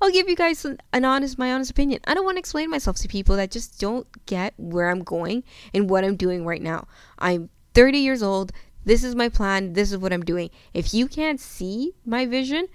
I'll 0.00 0.10
give 0.10 0.30
you 0.30 0.36
guys 0.36 0.64
an 0.64 1.04
honest, 1.04 1.38
my 1.38 1.52
honest 1.52 1.70
opinion. 1.70 2.00
I 2.06 2.14
don't 2.14 2.24
want 2.24 2.36
to 2.36 2.40
explain 2.40 2.70
myself 2.70 2.96
to 2.96 3.08
people 3.08 3.36
that 3.36 3.50
just 3.50 3.78
don't 3.78 4.06
get 4.24 4.54
where 4.56 4.88
I'm 4.88 5.02
going 5.02 5.44
and 5.74 5.90
what 5.90 6.04
I'm 6.04 6.16
doing 6.16 6.46
right 6.46 6.62
now. 6.62 6.86
I'm 7.18 7.50
30 7.74 7.98
years 7.98 8.22
old. 8.22 8.50
This 8.84 9.04
is 9.04 9.14
my 9.14 9.28
plan. 9.28 9.74
This 9.74 9.92
is 9.92 9.98
what 9.98 10.12
I'm 10.12 10.24
doing. 10.24 10.48
If 10.72 10.94
you 10.94 11.06
can't 11.06 11.38
see 11.38 11.92
my 12.06 12.24
vision, 12.24 12.68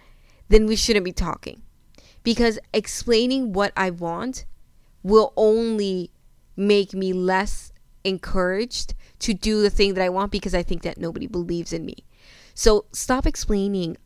then 0.49 0.67
we 0.67 0.75
shouldn't 0.75 1.05
be 1.05 1.13
talking. 1.13 1.63
Because 2.23 2.59
explaining 2.73 3.53
what 3.53 3.73
I 3.75 3.89
want 3.89 4.45
will 5.01 5.33
only 5.35 6.11
make 6.55 6.93
me 6.93 7.11
less 7.13 7.71
encouraged 8.03 8.93
to 9.19 9.33
do 9.33 9.61
the 9.61 9.69
thing 9.69 9.93
that 9.93 10.03
I 10.03 10.09
want 10.09 10.31
because 10.31 10.55
I 10.55 10.63
think 10.63 10.81
that 10.83 10.97
nobody 10.97 11.27
believes 11.27 11.73
in 11.73 11.85
me. 11.85 12.05
So 12.53 12.85
stop 12.91 13.25
explaining 13.25 13.97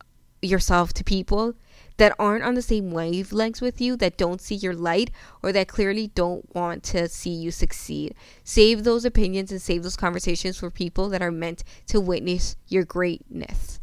yourself 0.41 0.93
to 0.93 1.03
people 1.03 1.55
that 1.98 2.15
aren't 2.17 2.43
on 2.43 2.55
the 2.55 2.62
same 2.62 2.91
wavelengths 2.91 3.62
with 3.62 3.79
you, 3.79 3.96
that 3.98 4.17
don't 4.17 4.41
see 4.41 4.55
your 4.55 4.74
light, 4.74 5.12
or 5.41 5.51
that 5.51 5.67
clearly 5.67 6.08
don't 6.08 6.53
want 6.55 6.84
to 6.84 7.08
see 7.08 7.29
you 7.29 7.51
succeed. 7.51 8.15
Save 8.43 8.84
those 8.84 9.05
opinions 9.05 9.51
and 9.51 9.62
save 9.62 9.84
those 9.84 9.96
conversations 9.96 10.58
for 10.58 10.72
people 10.72 11.10
that 11.10 11.22
are 11.22 11.32
meant 11.32 11.63
to 11.88 12.01
witness 12.01 12.55
your 12.67 12.84
greatness. 12.84 13.79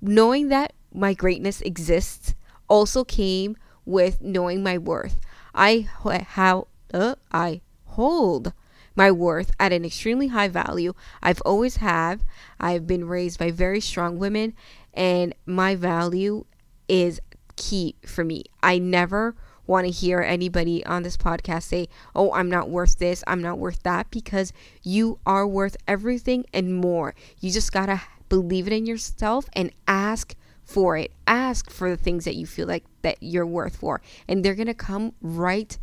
Knowing 0.00 0.48
that 0.48 0.72
my 0.92 1.12
greatness 1.12 1.60
exists 1.60 2.34
also 2.68 3.04
came 3.04 3.56
with 3.84 4.20
knowing 4.20 4.62
my 4.62 4.78
worth. 4.78 5.20
I 5.54 5.88
how 6.02 6.68
uh, 6.92 7.14
I 7.32 7.60
hold 7.84 8.52
my 8.96 9.12
worth 9.12 9.52
at 9.60 9.72
an 9.72 9.84
extremely 9.84 10.28
high 10.28 10.48
value. 10.48 10.94
I've 11.22 11.42
always 11.42 11.76
have. 11.76 12.24
I've 12.58 12.86
been 12.86 13.06
raised 13.06 13.38
by 13.38 13.50
very 13.50 13.80
strong 13.80 14.18
women 14.18 14.54
and 14.94 15.34
my 15.44 15.76
value 15.76 16.46
is 16.88 17.20
key 17.56 17.94
for 18.04 18.24
me. 18.24 18.44
I 18.62 18.78
never 18.78 19.36
want 19.66 19.86
to 19.86 19.92
hear 19.92 20.20
anybody 20.20 20.84
on 20.86 21.02
this 21.02 21.16
podcast 21.16 21.64
say, 21.64 21.88
Oh, 22.14 22.32
I'm 22.32 22.48
not 22.48 22.70
worth 22.70 22.98
this, 22.98 23.22
I'm 23.26 23.42
not 23.42 23.58
worth 23.58 23.82
that, 23.82 24.10
because 24.10 24.52
you 24.82 25.18
are 25.26 25.46
worth 25.46 25.76
everything 25.86 26.46
and 26.52 26.74
more. 26.74 27.14
You 27.40 27.50
just 27.50 27.72
got 27.72 27.86
to 27.86 28.00
believe 28.28 28.66
it 28.66 28.72
in 28.72 28.86
yourself 28.86 29.48
and 29.52 29.72
ask 29.86 30.34
for 30.64 30.96
it. 30.96 31.12
Ask 31.26 31.70
for 31.70 31.90
the 31.90 31.96
things 31.96 32.24
that 32.24 32.34
you 32.36 32.46
feel 32.46 32.66
like 32.66 32.84
that 33.02 33.18
you're 33.20 33.46
worth 33.46 33.76
for, 33.76 34.00
and 34.26 34.44
they're 34.44 34.54
going 34.54 34.66
to 34.66 34.74
come 34.74 35.12
right 35.20 35.76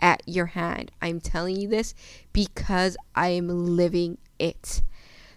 at 0.00 0.22
your 0.26 0.46
hand. 0.46 0.90
I'm 1.02 1.20
telling 1.20 1.56
you 1.56 1.68
this 1.68 1.94
because 2.32 2.96
I 3.14 3.28
am 3.28 3.48
living 3.48 4.18
it. 4.38 4.82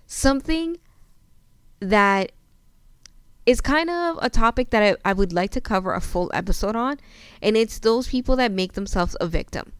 Something 0.05 0.77
that 1.79 2.31
is 3.45 3.61
kind 3.61 3.89
of 3.89 4.19
a 4.21 4.29
topic 4.29 4.69
that 4.69 4.83
I, 4.83 5.09
I 5.09 5.13
would 5.13 5.33
like 5.33 5.51
to 5.51 5.61
cover 5.61 5.93
a 5.93 6.01
full 6.01 6.29
episode 6.33 6.75
on, 6.75 6.99
and 7.41 7.57
it's 7.57 7.79
those 7.79 8.09
people 8.09 8.35
that 8.35 8.51
make 8.51 8.73
themselves 8.73 9.15
a 9.19 9.27
victim. 9.27 9.73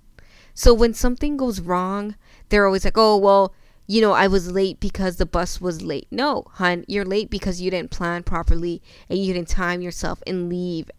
So 0.54 0.74
when 0.74 0.94
something 0.94 1.38
goes 1.38 1.62
wrong, 1.62 2.16
they're 2.50 2.66
always 2.66 2.86
like, 2.86 2.98
oh, 2.98 3.18
well, 3.18 3.54
you 3.88 4.02
know, 4.02 4.14
I 4.14 4.28
was 4.28 4.52
late 4.52 4.80
because 4.80 5.18
the 5.18 5.26
bus 5.26 5.60
was 5.60 5.82
late. 5.82 6.08
No, 6.12 6.46
hun, 6.54 6.86
you're 6.88 7.06
late 7.06 7.30
because 7.30 7.62
you 7.62 7.72
didn't 7.72 7.92
plan 7.92 8.24
properly 8.24 8.82
and 9.10 9.20
you 9.20 9.34
didn't 9.34 9.50
time 9.50 9.82
yourself 9.82 10.22
and 10.26 10.50
leave 10.50 10.90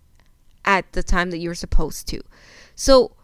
at 0.64 0.92
the 0.92 1.02
time 1.02 1.30
that 1.30 1.38
you're 1.38 1.54
supposed 1.54 2.06
to. 2.08 2.22
So 2.74 3.16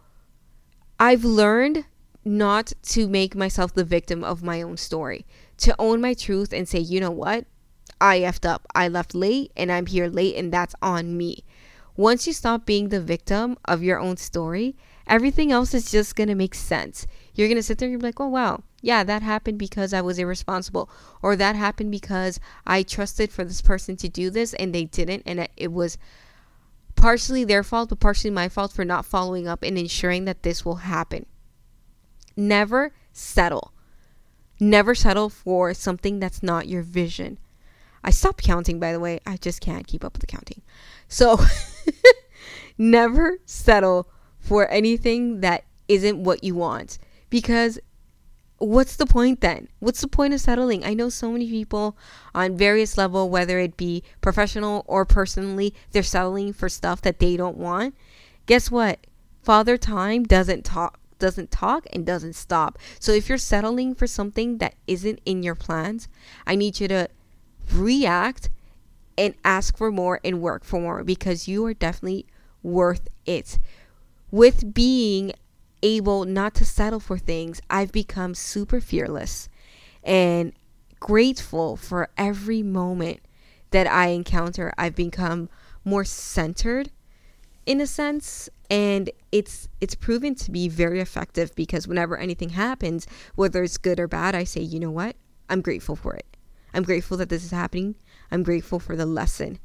I've 1.00 1.24
learned 1.24 1.84
not 2.24 2.72
to 2.82 3.08
make 3.08 3.34
myself 3.34 3.74
the 3.74 3.84
victim 3.84 4.24
of 4.24 4.42
my 4.42 4.62
own 4.62 4.76
story, 4.76 5.26
to 5.58 5.74
own 5.78 6.00
my 6.00 6.14
truth 6.14 6.52
and 6.52 6.68
say, 6.68 6.78
you 6.78 7.00
know 7.00 7.10
what? 7.10 7.46
I 8.00 8.20
effed 8.20 8.48
up. 8.48 8.66
I 8.74 8.88
left 8.88 9.14
late 9.14 9.52
and 9.56 9.72
I'm 9.72 9.86
here 9.86 10.08
late 10.08 10.36
and 10.36 10.52
that's 10.52 10.74
on 10.82 11.16
me. 11.16 11.44
Once 11.96 12.26
you 12.26 12.32
stop 12.32 12.64
being 12.64 12.88
the 12.88 13.00
victim 13.00 13.56
of 13.64 13.82
your 13.82 13.98
own 13.98 14.16
story, 14.16 14.76
everything 15.06 15.50
else 15.50 15.74
is 15.74 15.90
just 15.90 16.14
going 16.14 16.28
to 16.28 16.34
make 16.34 16.54
sense. 16.54 17.06
You're 17.34 17.48
going 17.48 17.56
to 17.56 17.62
sit 17.62 17.78
there 17.78 17.88
and 17.88 17.92
you're 17.92 18.08
like, 18.08 18.20
oh, 18.20 18.28
wow, 18.28 18.62
yeah, 18.80 19.02
that 19.02 19.22
happened 19.22 19.58
because 19.58 19.92
I 19.92 20.00
was 20.00 20.18
irresponsible. 20.18 20.88
Or 21.22 21.34
that 21.34 21.56
happened 21.56 21.90
because 21.90 22.38
I 22.66 22.82
trusted 22.82 23.32
for 23.32 23.44
this 23.44 23.62
person 23.62 23.96
to 23.96 24.08
do 24.08 24.30
this 24.30 24.54
and 24.54 24.72
they 24.72 24.84
didn't. 24.84 25.24
And 25.26 25.48
it 25.56 25.72
was 25.72 25.98
partially 26.98 27.44
their 27.44 27.62
fault, 27.62 27.88
but 27.88 28.00
partially 28.00 28.30
my 28.30 28.48
fault 28.48 28.72
for 28.72 28.84
not 28.84 29.06
following 29.06 29.48
up 29.48 29.62
and 29.62 29.78
ensuring 29.78 30.24
that 30.26 30.42
this 30.42 30.64
will 30.64 30.76
happen. 30.76 31.26
Never 32.36 32.92
settle. 33.12 33.72
Never 34.60 34.94
settle 34.94 35.28
for 35.28 35.72
something 35.72 36.18
that's 36.18 36.42
not 36.42 36.68
your 36.68 36.82
vision. 36.82 37.38
I 38.02 38.10
stopped 38.10 38.42
counting, 38.42 38.78
by 38.80 38.92
the 38.92 39.00
way. 39.00 39.20
I 39.26 39.36
just 39.36 39.60
can't 39.60 39.86
keep 39.86 40.04
up 40.04 40.14
with 40.14 40.20
the 40.20 40.26
counting. 40.26 40.62
So 41.08 41.38
never 42.78 43.38
settle 43.44 44.08
for 44.38 44.68
anything 44.70 45.40
that 45.40 45.64
isn't 45.88 46.22
what 46.22 46.44
you 46.44 46.54
want 46.54 46.98
because 47.30 47.78
what's 48.58 48.96
the 48.96 49.06
point 49.06 49.40
then? 49.40 49.68
What's 49.78 50.00
the 50.00 50.08
point 50.08 50.34
of 50.34 50.40
settling? 50.40 50.84
I 50.84 50.94
know 50.94 51.08
so 51.08 51.30
many 51.30 51.48
people 51.48 51.96
on 52.34 52.56
various 52.56 52.98
level 52.98 53.30
whether 53.30 53.58
it 53.58 53.76
be 53.76 54.02
professional 54.20 54.84
or 54.86 55.04
personally 55.04 55.74
they're 55.92 56.02
settling 56.02 56.52
for 56.52 56.68
stuff 56.68 57.02
that 57.02 57.18
they 57.18 57.36
don't 57.36 57.56
want. 57.56 57.94
Guess 58.46 58.70
what? 58.70 59.06
Father 59.42 59.76
time 59.76 60.24
doesn't 60.24 60.64
talk 60.64 60.98
doesn't 61.18 61.50
talk 61.50 61.84
and 61.92 62.06
doesn't 62.06 62.34
stop. 62.34 62.78
So 63.00 63.10
if 63.10 63.28
you're 63.28 63.38
settling 63.38 63.94
for 63.94 64.06
something 64.06 64.58
that 64.58 64.74
isn't 64.86 65.20
in 65.26 65.42
your 65.42 65.56
plans 65.56 66.06
i 66.46 66.54
need 66.54 66.78
you 66.78 66.86
to 66.88 67.08
react 67.72 68.50
and 69.18 69.34
ask 69.44 69.76
for 69.76 69.90
more 69.90 70.20
and 70.24 70.40
work 70.40 70.64
for 70.64 70.80
more 70.80 71.02
because 71.02 71.48
you 71.48 71.66
are 71.66 71.74
definitely 71.74 72.24
worth 72.62 73.08
it. 73.26 73.58
With 74.30 74.72
being 74.72 75.32
able 75.82 76.24
not 76.24 76.54
to 76.54 76.64
settle 76.64 77.00
for 77.00 77.18
things, 77.18 77.60
I've 77.70 77.92
become 77.92 78.34
super 78.34 78.80
fearless 78.80 79.48
and 80.02 80.52
grateful 81.00 81.76
for 81.76 82.08
every 82.16 82.62
moment 82.62 83.20
that 83.70 83.86
I 83.86 84.08
encounter. 84.08 84.72
I've 84.78 84.94
become 84.94 85.48
more 85.84 86.04
centered 86.04 86.90
in 87.66 87.80
a 87.80 87.86
sense 87.86 88.48
and 88.70 89.10
it's 89.30 89.68
it's 89.80 89.94
proven 89.94 90.34
to 90.34 90.50
be 90.50 90.68
very 90.68 91.00
effective 91.00 91.54
because 91.54 91.86
whenever 91.86 92.16
anything 92.16 92.50
happens 92.50 93.06
whether 93.34 93.62
it's 93.62 93.76
good 93.76 94.00
or 94.00 94.08
bad 94.08 94.34
i 94.34 94.42
say 94.44 94.60
you 94.60 94.80
know 94.80 94.90
what? 94.90 95.16
I'm 95.48 95.60
grateful 95.60 95.96
for 95.96 96.14
it. 96.14 96.36
I'm 96.74 96.82
grateful 96.82 97.16
that 97.16 97.30
this 97.30 97.44
is 97.44 97.50
happening. 97.50 97.96
I'm 98.30 98.42
grateful 98.42 98.78
for 98.78 98.96
the 98.96 99.06
lesson 99.06 99.58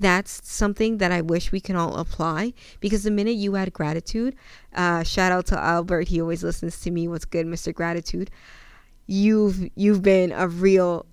that's 0.00 0.40
something 0.48 0.98
that 0.98 1.12
i 1.12 1.20
wish 1.20 1.52
we 1.52 1.60
can 1.60 1.76
all 1.76 1.96
apply 1.96 2.52
because 2.80 3.04
the 3.04 3.10
minute 3.10 3.36
you 3.36 3.54
add 3.56 3.72
gratitude 3.72 4.34
uh, 4.74 5.02
shout 5.02 5.30
out 5.30 5.46
to 5.46 5.58
albert 5.58 6.08
he 6.08 6.20
always 6.20 6.42
listens 6.42 6.80
to 6.80 6.90
me 6.90 7.06
what's 7.06 7.24
good 7.24 7.46
mr 7.46 7.72
gratitude 7.72 8.30
you've 9.06 9.68
you've 9.76 10.02
been 10.02 10.32
a 10.32 10.48
real 10.48 11.06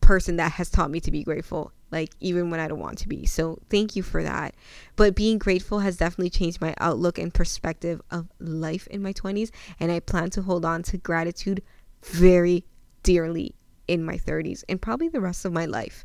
person 0.00 0.36
that 0.36 0.52
has 0.52 0.70
taught 0.70 0.90
me 0.90 1.00
to 1.00 1.10
be 1.10 1.22
grateful 1.22 1.72
like 1.90 2.10
even 2.20 2.50
when 2.50 2.60
I 2.60 2.68
don't 2.68 2.80
want 2.80 2.98
to 2.98 3.08
be. 3.08 3.26
So 3.26 3.58
thank 3.70 3.96
you 3.96 4.02
for 4.02 4.22
that. 4.22 4.54
But 4.96 5.14
being 5.14 5.38
grateful 5.38 5.80
has 5.80 5.96
definitely 5.96 6.30
changed 6.30 6.60
my 6.60 6.74
outlook 6.78 7.18
and 7.18 7.32
perspective 7.32 8.00
of 8.10 8.28
life 8.40 8.86
in 8.88 9.02
my 9.02 9.12
20s 9.12 9.50
and 9.78 9.92
I 9.92 10.00
plan 10.00 10.30
to 10.30 10.42
hold 10.42 10.64
on 10.64 10.82
to 10.84 10.98
gratitude 10.98 11.62
very 12.02 12.64
dearly 13.02 13.54
in 13.88 14.04
my 14.04 14.16
30s 14.16 14.64
and 14.68 14.82
probably 14.82 15.08
the 15.08 15.20
rest 15.20 15.44
of 15.44 15.52
my 15.52 15.64
life. 15.64 16.04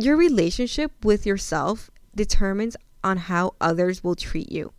Your 0.00 0.16
relationship 0.16 0.92
with 1.04 1.26
yourself 1.26 1.90
determines 2.14 2.76
on 3.02 3.16
how 3.16 3.54
others 3.60 4.04
will 4.04 4.14
treat 4.14 4.52
you. 4.52 4.72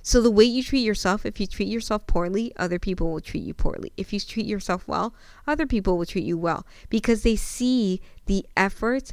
So 0.00 0.22
the 0.22 0.30
way 0.30 0.44
you 0.44 0.62
treat 0.62 0.82
yourself, 0.82 1.26
if 1.26 1.40
you 1.40 1.46
treat 1.48 1.66
yourself 1.66 2.06
poorly, 2.06 2.52
other 2.56 2.78
people 2.78 3.10
will 3.10 3.20
treat 3.20 3.42
you 3.42 3.52
poorly. 3.52 3.92
If 3.96 4.12
you 4.12 4.20
treat 4.20 4.46
yourself 4.46 4.86
well, 4.86 5.12
other 5.44 5.66
people 5.66 5.98
will 5.98 6.06
treat 6.06 6.24
you 6.24 6.38
well 6.38 6.64
because 6.88 7.24
they 7.24 7.34
see 7.34 8.00
the 8.26 8.46
effort 8.56 9.12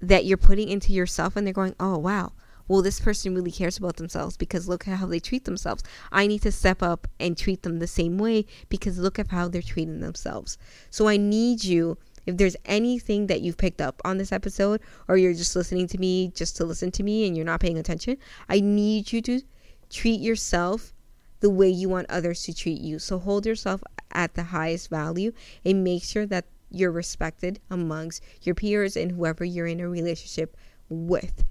that 0.00 0.24
you're 0.24 0.38
putting 0.38 0.70
into 0.70 0.94
yourself 0.94 1.36
and 1.36 1.46
they're 1.46 1.52
going, 1.52 1.74
"Oh, 1.78 1.98
wow. 1.98 2.32
Well, 2.66 2.80
this 2.80 3.00
person 3.00 3.34
really 3.34 3.50
cares 3.50 3.76
about 3.76 3.96
themselves 3.96 4.38
because 4.38 4.68
look 4.68 4.88
at 4.88 4.98
how 4.98 5.06
they 5.06 5.20
treat 5.20 5.44
themselves. 5.44 5.82
I 6.12 6.26
need 6.26 6.40
to 6.42 6.52
step 6.52 6.82
up 6.82 7.08
and 7.18 7.36
treat 7.36 7.62
them 7.62 7.78
the 7.78 7.86
same 7.86 8.16
way 8.16 8.46
because 8.70 8.96
look 8.96 9.18
at 9.18 9.28
how 9.28 9.48
they're 9.48 9.60
treating 9.60 10.00
themselves." 10.00 10.56
So 10.88 11.08
I 11.08 11.18
need 11.18 11.64
you 11.64 11.98
if 12.26 12.36
there's 12.36 12.56
anything 12.64 13.26
that 13.28 13.40
you've 13.40 13.56
picked 13.56 13.80
up 13.80 14.00
on 14.04 14.18
this 14.18 14.32
episode 14.32 14.80
or 15.08 15.16
you're 15.16 15.34
just 15.34 15.56
listening 15.56 15.86
to 15.88 15.98
me 15.98 16.28
just 16.34 16.56
to 16.56 16.64
listen 16.64 16.90
to 16.92 17.02
me 17.02 17.26
and 17.26 17.36
you're 17.36 17.46
not 17.46 17.60
paying 17.60 17.78
attention, 17.78 18.16
I 18.48 18.60
need 18.60 19.12
you 19.12 19.22
to 19.22 19.42
treat 19.88 20.20
yourself 20.20 20.92
the 21.40 21.50
way 21.50 21.68
you 21.68 21.88
want 21.88 22.10
others 22.10 22.42
to 22.44 22.54
treat 22.54 22.80
you. 22.80 22.98
So 22.98 23.18
hold 23.18 23.46
yourself 23.46 23.82
at 24.12 24.34
the 24.34 24.42
highest 24.44 24.90
value 24.90 25.32
and 25.64 25.84
make 25.84 26.02
sure 26.02 26.26
that 26.26 26.44
you're 26.70 26.92
respected 26.92 27.60
amongst 27.70 28.22
your 28.42 28.54
peers 28.54 28.96
and 28.96 29.12
whoever 29.12 29.44
you're 29.44 29.66
in 29.66 29.80
a 29.80 29.88
relationship 29.88 30.56
with. 30.88 31.44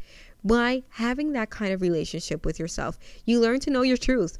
By 0.43 0.83
having 0.89 1.33
that 1.33 1.49
kind 1.49 1.73
of 1.73 1.81
relationship 1.81 2.45
with 2.45 2.59
yourself, 2.59 2.97
you 3.25 3.39
learn 3.39 3.59
to 3.61 3.69
know 3.69 3.81
your 3.81 3.97
truth. 3.97 4.37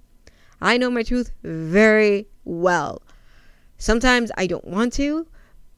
I 0.62 0.78
know 0.78 0.90
my 0.90 1.04
truth 1.04 1.32
very 1.44 2.28
well. 2.46 3.02
Sometimes 3.78 4.32
I 4.38 4.48
don't 4.48 4.66
want 4.66 4.94
to, 4.94 5.28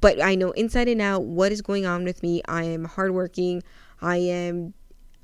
but 0.02 0.22
I 0.22 0.36
know 0.36 0.52
inside 0.52 0.88
and 0.88 1.02
out 1.02 1.24
what 1.24 1.52
is 1.52 1.62
going 1.62 1.86
on 1.86 2.04
with 2.04 2.22
me. 2.22 2.42
I 2.48 2.64
am 2.64 2.86
hardworking. 2.86 3.64
I 4.02 4.18
am 4.18 4.74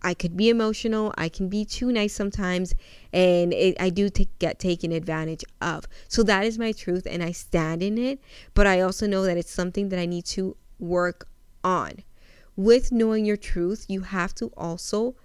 I 0.03 0.13
could 0.13 0.38
be 0.38 0.50
emotional. 0.50 1.13
I 1.17 1.27
can 1.27 1.50
be 1.50 1.65
too 1.65 1.91
nice 1.91 2.13
sometimes, 2.13 2.75
and 3.12 3.51
it, 3.51 3.75
I 3.79 3.89
do 3.89 4.10
t- 4.10 4.29
get 4.38 4.60
taken 4.60 4.91
advantage 4.91 5.43
of. 5.60 5.86
So 6.07 6.22
that 6.24 6.46
is 6.46 6.60
my 6.60 6.72
truth, 6.72 7.07
and 7.10 7.24
I 7.24 7.31
stand 7.31 7.81
in 7.81 7.98
it. 7.98 8.22
But 8.53 8.67
I 8.67 8.81
also 8.81 9.07
know 9.07 9.24
that 9.24 9.38
it's 9.38 9.51
something 9.51 9.89
that 9.89 10.00
I 10.00 10.05
need 10.05 10.25
to 10.25 10.55
work 10.79 11.27
on. 11.63 12.03
With 12.55 12.91
knowing 12.91 13.25
your 13.25 13.38
truth, 13.38 13.86
you 13.88 14.01
have 14.01 14.35
to 14.35 14.51
also 14.55 15.16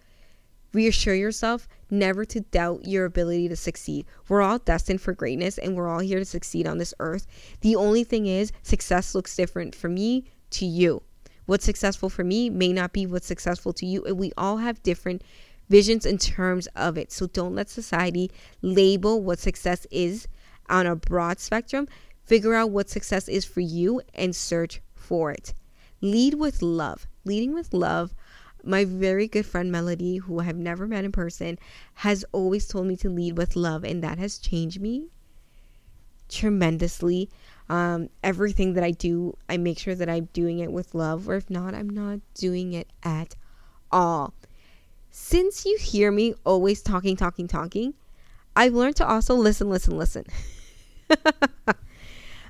reassure 0.72 1.14
yourself 1.14 1.68
never 1.90 2.24
to 2.24 2.40
doubt 2.40 2.86
your 2.86 3.04
ability 3.04 3.48
to 3.48 3.56
succeed. 3.56 4.06
We're 4.28 4.42
all 4.42 4.58
destined 4.58 5.00
for 5.00 5.12
greatness, 5.12 5.58
and 5.58 5.76
we're 5.76 5.88
all 5.88 6.00
here 6.00 6.18
to 6.18 6.24
succeed 6.24 6.66
on 6.66 6.78
this 6.78 6.94
earth. 6.98 7.26
The 7.60 7.76
only 7.76 8.04
thing 8.04 8.26
is, 8.26 8.52
success 8.62 9.14
looks 9.14 9.36
different 9.36 9.74
for 9.74 9.88
me 9.88 10.24
to 10.50 10.66
you. 10.66 11.02
What's 11.46 11.64
successful 11.64 12.08
for 12.08 12.24
me 12.24 12.48
may 12.50 12.72
not 12.72 12.92
be 12.92 13.06
what's 13.06 13.26
successful 13.26 13.72
to 13.74 13.86
you. 13.86 14.04
And 14.04 14.18
we 14.18 14.32
all 14.36 14.58
have 14.58 14.82
different 14.82 15.22
visions 15.68 16.06
in 16.06 16.18
terms 16.18 16.66
of 16.76 16.96
it. 16.96 17.12
So 17.12 17.26
don't 17.26 17.54
let 17.54 17.68
society 17.68 18.30
label 18.62 19.22
what 19.22 19.38
success 19.38 19.86
is 19.90 20.28
on 20.68 20.86
a 20.86 20.96
broad 20.96 21.40
spectrum. 21.40 21.88
Figure 22.24 22.54
out 22.54 22.70
what 22.70 22.88
success 22.88 23.28
is 23.28 23.44
for 23.44 23.60
you 23.60 24.00
and 24.14 24.34
search 24.34 24.80
for 24.94 25.32
it. 25.32 25.54
Lead 26.00 26.34
with 26.34 26.62
love. 26.62 27.06
Leading 27.24 27.52
with 27.52 27.74
love. 27.74 28.14
My 28.64 28.84
very 28.84 29.26
good 29.28 29.46
friend 29.46 29.72
Melody, 29.72 30.18
who 30.18 30.40
I 30.40 30.44
have 30.44 30.56
never 30.56 30.86
met 30.86 31.04
in 31.04 31.12
person, 31.12 31.58
has 31.94 32.24
always 32.32 32.66
told 32.68 32.86
me 32.86 32.96
to 32.98 33.08
lead 33.08 33.36
with 33.36 33.56
love, 33.56 33.84
and 33.84 34.02
that 34.02 34.18
has 34.18 34.38
changed 34.38 34.80
me 34.80 35.08
tremendously. 36.28 37.30
Um, 37.68 38.08
everything 38.22 38.74
that 38.74 38.84
I 38.84 38.90
do, 38.90 39.36
I 39.48 39.56
make 39.56 39.78
sure 39.78 39.94
that 39.94 40.08
I'm 40.08 40.28
doing 40.32 40.58
it 40.58 40.72
with 40.72 40.94
love, 40.94 41.28
or 41.28 41.36
if 41.36 41.48
not, 41.50 41.74
I'm 41.74 41.90
not 41.90 42.20
doing 42.34 42.72
it 42.72 42.88
at 43.02 43.36
all. 43.90 44.34
Since 45.10 45.66
you 45.66 45.76
hear 45.78 46.10
me 46.10 46.34
always 46.44 46.82
talking, 46.82 47.16
talking, 47.16 47.46
talking, 47.46 47.94
I've 48.56 48.74
learned 48.74 48.96
to 48.96 49.06
also 49.06 49.34
listen, 49.34 49.68
listen, 49.68 49.96
listen. 49.96 50.24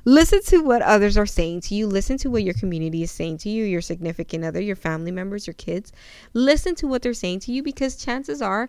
listen 0.04 0.42
to 0.42 0.58
what 0.58 0.82
others 0.82 1.16
are 1.16 1.26
saying 1.26 1.60
to 1.62 1.74
you. 1.74 1.86
Listen 1.86 2.16
to 2.18 2.30
what 2.30 2.42
your 2.42 2.54
community 2.54 3.02
is 3.02 3.10
saying 3.10 3.38
to 3.38 3.48
you, 3.48 3.64
your 3.64 3.80
significant 3.80 4.44
other, 4.44 4.60
your 4.60 4.76
family 4.76 5.10
members, 5.10 5.46
your 5.46 5.54
kids. 5.54 5.92
Listen 6.32 6.74
to 6.76 6.86
what 6.86 7.02
they're 7.02 7.14
saying 7.14 7.40
to 7.40 7.52
you 7.52 7.62
because 7.62 7.96
chances 7.96 8.42
are 8.42 8.68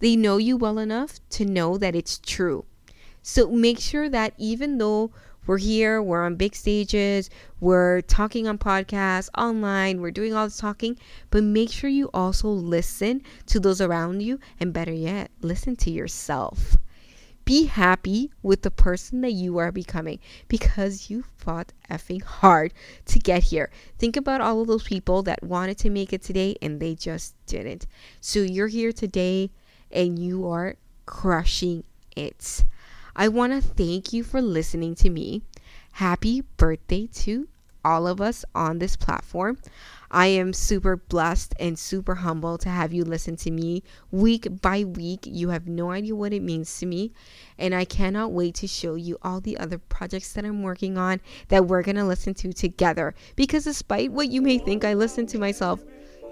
they 0.00 0.16
know 0.16 0.36
you 0.36 0.56
well 0.56 0.78
enough 0.78 1.20
to 1.30 1.44
know 1.44 1.78
that 1.78 1.94
it's 1.94 2.18
true. 2.18 2.64
So 3.22 3.48
make 3.50 3.78
sure 3.78 4.08
that 4.08 4.34
even 4.36 4.78
though 4.78 5.12
we're 5.46 5.58
here, 5.58 6.02
we're 6.02 6.24
on 6.24 6.36
big 6.36 6.54
stages, 6.54 7.30
we're 7.60 8.00
talking 8.02 8.46
on 8.46 8.58
podcasts, 8.58 9.28
online, 9.36 10.00
we're 10.00 10.10
doing 10.10 10.34
all 10.34 10.46
this 10.46 10.56
talking, 10.56 10.98
but 11.30 11.42
make 11.42 11.70
sure 11.70 11.90
you 11.90 12.10
also 12.14 12.48
listen 12.48 13.22
to 13.46 13.58
those 13.58 13.80
around 13.80 14.22
you, 14.22 14.38
and 14.60 14.72
better 14.72 14.92
yet, 14.92 15.30
listen 15.40 15.76
to 15.76 15.90
yourself. 15.90 16.76
Be 17.44 17.64
happy 17.64 18.30
with 18.42 18.62
the 18.62 18.70
person 18.70 19.20
that 19.22 19.32
you 19.32 19.58
are 19.58 19.72
becoming 19.72 20.20
because 20.48 21.10
you 21.10 21.24
fought 21.36 21.72
effing 21.90 22.22
hard 22.22 22.72
to 23.06 23.18
get 23.18 23.44
here. 23.44 23.70
Think 23.98 24.16
about 24.16 24.40
all 24.40 24.60
of 24.60 24.68
those 24.68 24.84
people 24.84 25.22
that 25.24 25.42
wanted 25.42 25.78
to 25.78 25.90
make 25.90 26.12
it 26.12 26.22
today 26.22 26.56
and 26.62 26.78
they 26.78 26.94
just 26.94 27.34
didn't. 27.46 27.86
So 28.20 28.40
you're 28.40 28.68
here 28.68 28.92
today 28.92 29.50
and 29.90 30.18
you 30.18 30.46
are 30.48 30.76
crushing 31.06 31.84
it. 32.16 32.64
I 33.14 33.28
want 33.28 33.52
to 33.52 33.60
thank 33.60 34.12
you 34.12 34.22
for 34.24 34.40
listening 34.40 34.94
to 34.96 35.10
me. 35.10 35.42
Happy 35.92 36.42
birthday 36.56 37.06
to 37.08 37.48
all 37.84 38.06
of 38.06 38.20
us 38.20 38.44
on 38.54 38.78
this 38.78 38.96
platform. 38.96 39.58
I 40.10 40.26
am 40.26 40.52
super 40.52 40.96
blessed 40.96 41.54
and 41.58 41.78
super 41.78 42.16
humble 42.16 42.58
to 42.58 42.68
have 42.68 42.92
you 42.92 43.02
listen 43.02 43.34
to 43.36 43.50
me 43.50 43.82
week 44.10 44.46
by 44.60 44.84
week. 44.84 45.20
You 45.24 45.48
have 45.48 45.66
no 45.66 45.90
idea 45.90 46.14
what 46.14 46.34
it 46.34 46.42
means 46.42 46.78
to 46.80 46.86
me. 46.86 47.12
And 47.58 47.74
I 47.74 47.86
cannot 47.86 48.32
wait 48.32 48.54
to 48.56 48.66
show 48.66 48.94
you 48.94 49.16
all 49.22 49.40
the 49.40 49.56
other 49.56 49.78
projects 49.78 50.34
that 50.34 50.44
I'm 50.44 50.62
working 50.62 50.98
on 50.98 51.20
that 51.48 51.66
we're 51.66 51.82
going 51.82 51.96
to 51.96 52.04
listen 52.04 52.34
to 52.34 52.52
together. 52.52 53.14
Because 53.36 53.64
despite 53.64 54.12
what 54.12 54.28
you 54.28 54.42
may 54.42 54.58
think, 54.58 54.84
I 54.84 54.92
listen 54.92 55.26
to 55.28 55.38
myself 55.38 55.82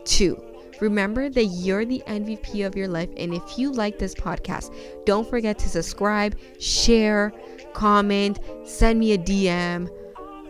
too. 0.04 0.44
Remember 0.80 1.28
that 1.28 1.44
you're 1.44 1.84
the 1.84 2.02
MVP 2.06 2.66
of 2.66 2.76
your 2.76 2.88
life. 2.88 3.10
And 3.16 3.34
if 3.34 3.58
you 3.58 3.72
like 3.72 3.98
this 3.98 4.14
podcast, 4.14 4.74
don't 5.04 5.28
forget 5.28 5.58
to 5.58 5.68
subscribe, 5.68 6.38
share, 6.58 7.32
comment, 7.72 8.40
send 8.64 8.98
me 8.98 9.12
a 9.12 9.18
DM, 9.18 9.88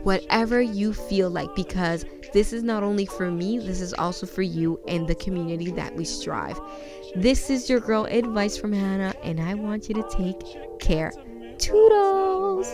whatever 0.03 0.61
you 0.61 0.93
feel 0.93 1.31
like 1.31 1.55
because 1.55 2.05
this 2.33 2.53
is 2.53 2.63
not 2.63 2.83
only 2.83 3.07
for 3.07 3.31
me, 3.31 3.59
this 3.59 3.81
is 3.81 3.93
also 3.95 4.27
for 4.27 4.43
you 4.43 4.81
and 4.89 5.07
the 5.07 5.15
community 5.15 5.71
that 5.73 5.95
we 5.95 6.05
strive. 6.05 6.61
This 7.17 7.51
is 7.51 7.69
your 7.69 7.81
girl 7.81 8.05
advice 8.05 8.57
from 8.57 8.73
Hannah, 8.73 9.15
and 9.23 9.41
I 9.41 9.55
want 9.55 9.89
you 9.89 9.95
to 9.97 10.09
take 10.11 10.41
care. 10.79 11.13
Toodles! 11.59 12.69